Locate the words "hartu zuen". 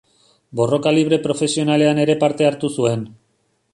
2.51-3.05